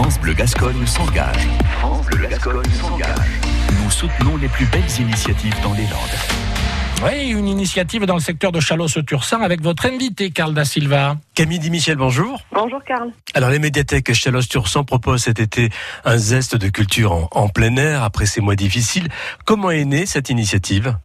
France 0.00 0.20
Bleu 0.20 0.32
Gascogne 0.32 0.86
s'engage. 0.86 1.48
France 1.80 2.06
Bleu 2.06 2.28
Gascogne 2.28 2.70
s'engage. 2.70 3.40
Nous 3.82 3.90
soutenons 3.90 4.36
les 4.36 4.46
plus 4.46 4.64
belles 4.66 5.00
initiatives 5.00 5.60
dans 5.60 5.72
les 5.72 5.82
Landes. 5.82 7.04
Oui, 7.04 7.30
une 7.30 7.48
initiative 7.48 8.06
dans 8.06 8.14
le 8.14 8.20
secteur 8.20 8.52
de 8.52 8.60
Chalos-Tursan 8.60 9.42
avec 9.42 9.60
votre 9.60 9.86
invité, 9.86 10.30
Carl 10.30 10.54
Da 10.54 10.64
Silva. 10.64 11.16
Camille 11.34 11.58
Di 11.58 11.70
Michel, 11.70 11.96
bonjour. 11.96 12.42
Bonjour 12.52 12.80
Carl. 12.84 13.10
Alors 13.34 13.50
les 13.50 13.58
médiathèques 13.58 14.12
Chalos-Tursan 14.14 14.84
proposent 14.84 15.24
cet 15.24 15.40
été 15.40 15.68
un 16.04 16.16
zeste 16.16 16.54
de 16.54 16.68
culture 16.68 17.10
en, 17.10 17.28
en 17.32 17.48
plein 17.48 17.74
air 17.74 18.04
après 18.04 18.26
ces 18.26 18.40
mois 18.40 18.54
difficiles. 18.54 19.08
Comment 19.44 19.72
est 19.72 19.84
née 19.84 20.06
cette 20.06 20.30
initiative? 20.30 20.96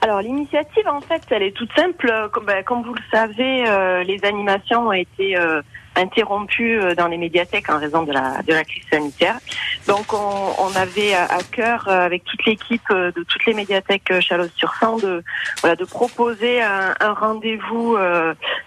Alors 0.00 0.22
l'initiative 0.22 0.88
en 0.88 1.02
fait 1.02 1.22
elle 1.30 1.42
est 1.42 1.54
toute 1.54 1.72
simple. 1.76 2.10
Comme, 2.32 2.46
ben, 2.46 2.64
comme 2.64 2.82
vous 2.84 2.94
le 2.94 3.02
savez, 3.12 3.68
euh, 3.68 4.02
les 4.02 4.24
animations 4.24 4.88
ont 4.88 4.92
été 4.92 5.36
euh, 5.38 5.60
interrompues 5.96 6.80
euh, 6.80 6.94
dans 6.94 7.06
les 7.08 7.18
médiathèques 7.18 7.70
en 7.70 7.78
raison 7.78 8.02
de 8.02 8.12
la, 8.12 8.42
de 8.42 8.52
la 8.52 8.64
crise 8.64 8.84
sanitaire. 8.90 9.38
Donc 9.86 10.12
on, 10.12 10.54
on 10.58 10.76
avait 10.76 11.14
à, 11.14 11.38
cœur 11.50 11.88
euh, 11.88 12.06
avec 12.06 12.24
toute 12.24 12.44
l'équipe 12.46 12.82
euh, 12.90 13.12
de 13.12 13.22
toutes 13.22 13.46
les 13.46 13.54
médiathèques 13.54 14.20
Chalosse-sur-Sang 14.20 14.98
de, 14.98 15.22
voilà, 15.60 15.76
de 15.76 15.84
proposer 15.84 16.62
un, 16.62 16.94
un 17.00 17.12
rendez-vous 17.12 17.96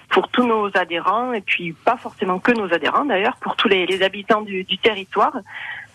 pour 0.09 0.29
tous 0.29 0.45
nos 0.45 0.69
adhérents 0.75 1.33
et 1.33 1.41
puis 1.41 1.73
pas 1.73 1.97
forcément 1.97 2.39
que 2.39 2.51
nos 2.51 2.73
adhérents 2.73 3.05
d'ailleurs, 3.05 3.37
pour 3.37 3.55
tous 3.55 3.67
les, 3.67 3.85
les 3.85 4.03
habitants 4.03 4.41
du, 4.41 4.63
du 4.63 4.77
territoire. 4.77 5.33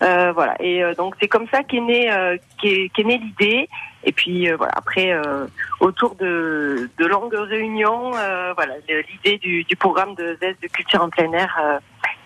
Euh, 0.03 0.31
voilà. 0.33 0.55
Et 0.61 0.83
euh, 0.83 0.93
donc 0.95 1.15
c'est 1.19 1.27
comme 1.29 1.47
ça 1.49 1.63
qu'est 1.63 1.79
née 1.79 2.11
euh, 2.11 2.35
qu'est 2.61 2.89
qu'est 2.93 3.03
née 3.03 3.17
l'idée. 3.19 3.69
Et 4.03 4.11
puis 4.11 4.49
euh, 4.49 4.57
voilà. 4.57 4.73
Après, 4.75 5.11
euh, 5.13 5.45
autour 5.79 6.15
de, 6.15 6.89
de 6.99 7.05
longues 7.05 7.33
réunions, 7.33 8.11
euh, 8.15 8.51
voilà, 8.53 8.73
l'idée 8.87 9.37
du, 9.37 9.63
du 9.63 9.75
programme 9.77 10.13
de 10.15 10.37
zeste 10.41 10.61
de 10.61 10.67
culture 10.67 11.01
en 11.01 11.09
plein 11.09 11.31
air 11.31 11.57
euh, 11.63 11.79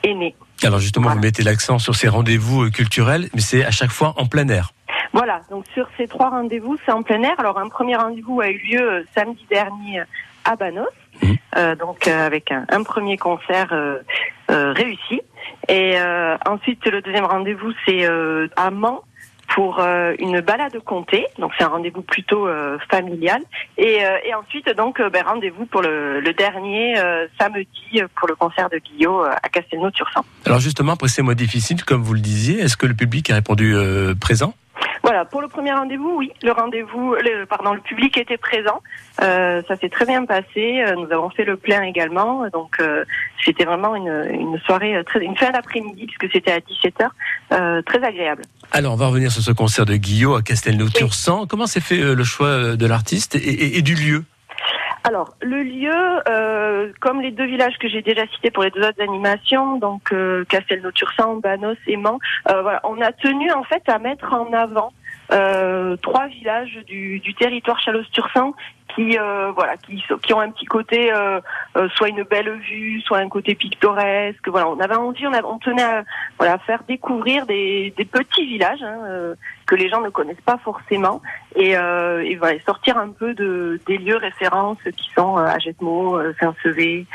est 0.03 0.15
née. 0.15 0.35
Alors 0.63 0.79
justement, 0.79 1.03
Voilà. 1.03 1.19
vous 1.19 1.25
mettez 1.27 1.43
l'accent 1.43 1.77
sur 1.77 1.93
ces 1.95 2.07
rendez-vous 2.07 2.71
culturels, 2.71 3.29
mais 3.35 3.41
c'est 3.41 3.63
à 3.63 3.69
chaque 3.71 3.91
fois 3.91 4.13
en 4.17 4.25
plein 4.25 4.47
air. 4.47 4.71
Voilà. 5.13 5.41
Donc 5.51 5.65
sur 5.75 5.87
ces 5.97 6.07
trois 6.07 6.29
rendez-vous, 6.31 6.77
c'est 6.83 6.91
en 6.91 7.03
plein 7.03 7.21
air. 7.21 7.35
Alors 7.37 7.59
un 7.59 7.69
premier 7.69 7.95
rendez-vous 7.95 8.41
a 8.41 8.49
eu 8.49 8.57
lieu 8.57 9.05
samedi 9.15 9.45
dernier 9.51 10.01
à 10.45 10.55
Banos. 10.55 10.87
Euh, 11.55 11.75
donc 11.75 12.07
euh, 12.07 12.25
avec 12.25 12.51
un, 12.51 12.65
un 12.69 12.83
premier 12.83 13.17
concert 13.17 13.71
réussi. 14.49 15.21
Et 15.69 15.99
euh, 15.99 16.37
ensuite 16.45 16.85
le 16.85 17.01
deuxième 17.01 17.25
rendez-vous 17.25 17.71
c'est 17.85 18.05
euh, 18.05 18.47
à 18.55 18.71
Mans 18.71 19.01
pour 19.55 19.79
euh, 19.79 20.13
une 20.19 20.41
balade 20.41 20.77
comté. 20.83 21.25
Donc 21.39 21.51
c'est 21.57 21.63
un 21.63 21.69
rendez-vous 21.69 22.01
plutôt 22.01 22.47
euh, 22.47 22.77
familial. 22.91 23.41
Et, 23.77 24.05
euh, 24.05 24.17
et 24.25 24.33
ensuite 24.33 24.69
donc 24.75 24.99
euh, 24.99 25.09
ben, 25.09 25.23
rendez-vous 25.25 25.65
pour 25.65 25.81
le, 25.81 26.19
le 26.19 26.33
dernier 26.33 26.95
samedi 27.39 28.01
pour 28.17 28.27
le 28.27 28.35
concert 28.35 28.69
de 28.69 28.77
euh, 28.77 29.29
à 29.41 29.49
Castelnau-sur-Sang. 29.49 30.25
Alors 30.45 30.59
justement, 30.59 30.93
après 30.93 31.07
ces 31.07 31.21
mois 31.21 31.35
difficiles, 31.35 31.83
comme 31.83 32.03
vous 32.03 32.13
le 32.13 32.19
disiez, 32.19 32.59
est-ce 32.59 32.77
que 32.77 32.87
le 32.87 32.93
public 32.93 33.29
a 33.29 33.35
répondu 33.35 33.75
présent? 34.19 34.53
Voilà, 35.07 35.23
pour 35.23 35.41
le 35.41 35.47
premier 35.47 35.71
rendez-vous, 35.71 36.17
oui, 36.17 36.33
le 36.43 36.51
rendez-vous, 36.51 37.15
le, 37.15 37.45
pardon, 37.45 37.73
le 37.73 37.79
public 37.79 38.17
était 38.17 38.35
présent. 38.35 38.81
Euh, 39.23 39.61
ça 39.65 39.77
s'est 39.77 39.87
très 39.87 40.05
bien 40.05 40.25
passé. 40.25 40.83
Euh, 40.85 40.95
Nous 40.95 41.09
avons 41.13 41.29
fait 41.29 41.45
le 41.45 41.55
plein 41.55 41.81
également, 41.83 42.45
donc 42.49 42.75
euh, 42.81 43.05
c'était 43.45 43.63
vraiment 43.63 43.95
une, 43.95 44.27
une 44.29 44.59
soirée 44.65 44.97
euh, 44.97 45.03
très, 45.03 45.23
une 45.23 45.37
fin 45.37 45.51
d'après-midi 45.51 46.07
puisque 46.07 46.29
c'était 46.33 46.51
à 46.51 46.59
17h, 46.59 47.07
euh, 47.53 47.81
très 47.83 48.03
agréable. 48.03 48.41
Alors 48.73 48.91
on 48.93 48.97
va 48.97 49.07
revenir 49.07 49.31
sur 49.31 49.41
ce 49.41 49.51
concert 49.53 49.85
de 49.85 49.95
Guillaume 49.95 50.35
à 50.35 50.41
Castelnau-Tursan. 50.41 51.47
Comment 51.47 51.67
s'est 51.67 51.79
fait 51.79 52.01
euh, 52.01 52.13
le 52.13 52.25
choix 52.25 52.75
de 52.75 52.85
l'artiste 52.85 53.35
et, 53.35 53.39
et- 53.39 53.77
et 53.77 53.81
du 53.81 53.95
lieu? 53.95 54.25
Alors, 55.03 55.35
le 55.41 55.63
lieu, 55.63 56.19
euh, 56.27 56.91
comme 56.99 57.21
les 57.21 57.31
deux 57.31 57.45
villages 57.45 57.77
que 57.79 57.87
j'ai 57.87 58.01
déjà 58.01 58.27
cités 58.27 58.51
pour 58.51 58.63
les 58.63 58.71
deux 58.71 58.81
autres 58.81 59.01
animations, 59.01 59.77
donc 59.77 60.11
euh, 60.11 60.43
Castelnau-Tursan, 60.49 61.35
Banos 61.39 61.77
et 61.87 61.95
Mans, 61.95 62.19
euh, 62.51 62.61
voilà, 62.61 62.81
on 62.83 62.99
a 62.99 63.13
tenu 63.13 63.49
en 63.53 63.63
fait 63.63 63.87
à 63.87 63.99
mettre 63.99 64.33
en 64.33 64.51
avant 64.51 64.91
euh, 65.31 65.95
trois 65.97 66.27
villages 66.27 66.79
du, 66.87 67.19
du 67.19 67.33
territoire 67.33 67.79
Chalos-Tursan 67.79 68.53
qui, 68.95 69.17
euh, 69.19 69.51
voilà, 69.51 69.75
qui, 69.77 70.03
qui 70.23 70.33
ont 70.33 70.39
un 70.39 70.49
petit 70.49 70.65
côté, 70.65 71.11
euh, 71.13 71.39
euh, 71.75 71.89
soit 71.95 72.07
une 72.09 72.23
belle 72.23 72.51
vue, 72.59 73.01
soit 73.01 73.17
un 73.19 73.27
côté 73.29 73.53
pittoresque. 73.53 74.47
Voilà, 74.47 74.69
on 74.69 74.79
avait 74.79 74.95
envie, 74.95 75.27
on, 75.27 75.33
a- 75.33 75.43
on 75.43 75.59
tenait 75.59 75.83
à 75.83 76.03
voilà, 76.39 76.57
faire 76.59 76.81
découvrir 76.87 77.45
des, 77.45 77.93
des 77.97 78.05
petits 78.05 78.45
villages 78.45 78.81
hein, 78.81 78.99
euh, 79.05 79.35
que 79.65 79.75
les 79.75 79.89
gens 79.89 80.01
ne 80.01 80.09
connaissent 80.09 80.41
pas 80.45 80.57
forcément 80.63 81.21
et, 81.55 81.77
euh, 81.77 82.23
et 82.23 82.35
voilà, 82.37 82.57
sortir 82.65 82.97
un 82.97 83.09
peu 83.09 83.33
de, 83.33 83.79
des 83.85 83.97
lieux 83.97 84.17
références 84.17 84.77
qui 84.95 85.09
sont 85.15 85.35
à 85.37 85.59
Jetmo, 85.59 86.19
Saint-Sevé, 86.39 87.05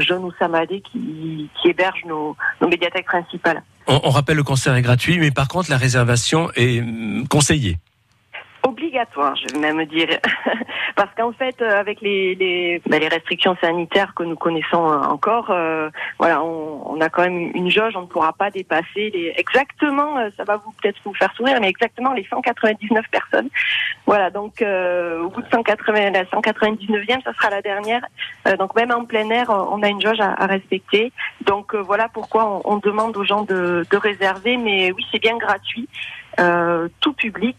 Jaune 0.00 0.24
ou 0.24 0.32
Samadé 0.38 0.80
qui, 0.82 1.48
qui 1.54 1.68
hébergent 1.68 2.04
nos, 2.04 2.36
nos 2.60 2.68
médiathèques 2.68 3.06
principales. 3.06 3.62
On, 3.88 4.10
rappelle 4.10 4.36
le 4.36 4.42
concert 4.42 4.74
est 4.76 4.82
gratuit, 4.82 5.18
mais 5.18 5.30
par 5.30 5.48
contre 5.48 5.70
la 5.70 5.76
réservation 5.76 6.50
est 6.54 6.80
hum, 6.80 7.26
conseillée. 7.28 7.78
Obligatoire, 8.64 9.36
je 9.36 9.54
vais 9.54 9.60
même 9.60 9.86
dire, 9.86 10.08
parce 10.96 11.14
qu'en 11.16 11.32
fait, 11.32 11.54
euh, 11.62 11.78
avec 11.78 12.00
les 12.00 12.34
les, 12.34 13.08
restrictions 13.08 13.56
sanitaires 13.60 14.14
que 14.14 14.24
nous 14.24 14.34
connaissons 14.34 14.90
euh, 14.90 14.96
encore, 14.96 15.50
euh, 15.50 15.88
on, 16.18 17.00
a 17.00 17.08
quand 17.08 17.22
même 17.22 17.52
une 17.54 17.70
jauge, 17.70 17.94
on 17.94 18.02
ne 18.02 18.06
pourra 18.06 18.32
pas 18.32 18.50
dépasser 18.50 19.10
les 19.14 19.32
exactement, 19.36 20.16
ça 20.36 20.42
va 20.44 20.56
vous 20.56 20.72
peut-être 20.82 20.98
vous 21.04 21.14
faire 21.14 21.32
sourire, 21.34 21.58
mais 21.60 21.68
exactement 21.68 22.12
les 22.12 22.26
199 22.28 23.06
personnes. 23.10 23.48
Voilà, 24.06 24.30
donc 24.30 24.60
au 24.60 25.28
bout 25.28 25.42
de 25.42 25.48
180, 25.50 26.10
la 26.10 26.24
199e, 26.24 27.22
ça 27.22 27.32
sera 27.34 27.50
la 27.50 27.62
dernière. 27.62 28.04
Donc 28.58 28.74
même 28.74 28.90
en 28.90 29.04
plein 29.04 29.28
air, 29.30 29.50
on 29.50 29.82
a 29.82 29.88
une 29.88 30.00
jauge 30.00 30.20
à 30.20 30.46
respecter. 30.46 31.12
Donc 31.48 31.74
euh, 31.74 31.80
voilà 31.80 32.08
pourquoi 32.10 32.60
on, 32.66 32.76
demande 32.76 33.16
aux 33.16 33.24
gens 33.24 33.42
de, 33.42 33.82
de 33.90 33.96
réserver, 33.96 34.58
mais 34.58 34.92
oui, 34.92 35.04
c'est 35.10 35.18
bien 35.18 35.38
gratuit, 35.38 35.88
euh, 36.38 36.88
tout 37.00 37.14
public. 37.14 37.56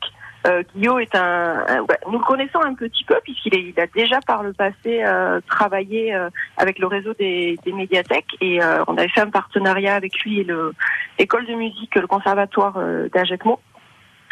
Euh, 0.48 0.62
Guillaume 0.74 1.00
est 1.00 1.16
un, 1.16 1.82
ouais, 1.82 2.00
nous 2.06 2.20
le 2.20 2.24
connaissons 2.24 2.62
un 2.62 2.76
petit 2.76 3.04
peu 3.04 3.20
puisqu'il 3.24 3.74
a 3.78 3.88
déjà 3.88 4.20
par 4.22 4.44
le 4.44 4.54
passé 4.54 5.04
travaillé 5.48 6.16
avec 6.56 6.78
le 6.78 6.86
réseau 6.86 7.16
des, 7.16 7.58
des 7.66 7.74
médiathèques 7.74 8.38
et 8.40 8.60
on 8.88 8.96
avait 8.96 9.10
fait 9.10 9.22
un 9.22 9.32
partenariat 9.32 9.96
avec 9.96 10.20
lui 10.20 10.42
et 10.42 10.44
le 10.44 10.74
école 11.18 11.48
de 11.48 11.56
musique, 11.56 11.96
le 11.96 12.08
conservatoire 12.08 12.80
d'Agetmo. 13.12 13.60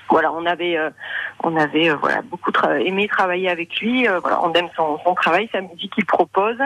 Voilà, 0.09 0.31
on 0.31 0.45
avait, 0.45 0.77
on 1.43 1.55
avait 1.55 1.89
euh, 1.89 1.95
voilà 2.01 2.21
beaucoup 2.21 2.51
tra- 2.51 2.79
aimé 2.85 3.07
travailler 3.07 3.49
avec 3.49 3.79
lui. 3.79 4.07
euh, 4.07 4.19
voilà, 4.19 4.41
on 4.43 4.51
aime 4.53 4.67
son, 4.75 4.97
son 5.03 5.13
travail, 5.15 5.47
sa 5.51 5.61
musique 5.61 5.93
qu'il 5.93 6.05
propose. 6.05 6.57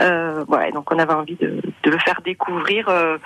Euh, 0.00 0.44
voilà, 0.48 0.70
donc 0.70 0.90
on 0.92 0.98
avait 0.98 1.12
envie 1.12 1.36
de, 1.36 1.60
de 1.82 1.90
le 1.90 1.98
faire 1.98 2.20
découvrir, 2.24 2.88
euh, 2.88 3.18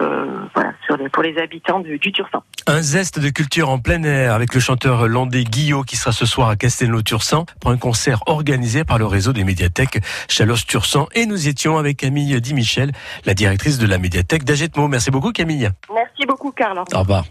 euh, 0.00 0.26
voilà, 0.54 0.72
sur 0.86 0.96
les, 0.96 1.08
pour 1.08 1.22
les 1.22 1.36
habitants 1.38 1.80
du, 1.80 1.98
du 1.98 2.12
Tursan. 2.12 2.42
Un 2.66 2.80
zeste 2.80 3.18
de 3.18 3.28
culture 3.28 3.68
en 3.70 3.78
plein 3.78 4.02
air 4.04 4.34
avec 4.34 4.54
le 4.54 4.60
chanteur 4.60 5.08
landais 5.08 5.44
Guillaume 5.44 5.84
qui 5.84 5.96
sera 5.96 6.12
ce 6.12 6.26
soir 6.26 6.48
à 6.48 6.56
Castelnau-Tursan 6.56 7.44
pour 7.60 7.70
un 7.70 7.76
concert 7.76 8.22
organisé 8.26 8.84
par 8.84 8.98
le 8.98 9.06
réseau 9.06 9.32
des 9.32 9.44
médiathèques 9.44 10.00
Chalos-Tursan. 10.28 11.08
Et 11.14 11.26
nous 11.26 11.48
étions 11.48 11.76
avec 11.76 11.96
Camille 11.98 12.40
Di 12.40 12.54
Michel, 12.54 12.92
la 13.26 13.34
directrice 13.34 13.78
de 13.78 13.86
la 13.86 13.98
médiathèque 13.98 14.44
d'Agetmo. 14.44 14.88
Merci 14.88 15.10
beaucoup 15.10 15.32
Camille. 15.32 15.70
Merci 15.92 16.24
beaucoup, 16.26 16.52
Carl. 16.52 16.78
Au 16.78 16.98
revoir. 16.98 17.24